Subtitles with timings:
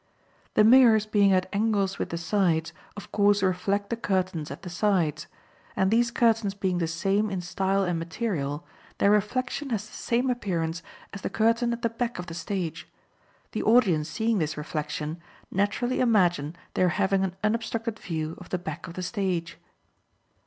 [0.55, 4.69] The mirrors being at angles with the sides, of course reflect the curtains at the
[4.71, 5.27] sides,
[5.75, 8.65] and these curtains being the same in style and material,
[8.97, 10.81] their reflection has the same appearance
[11.13, 12.87] as the curtain at the back of the stage.
[13.51, 18.57] The audience seeing this reflection naturally imagine they are having an unobstructed view of the
[18.57, 19.59] back of the stage.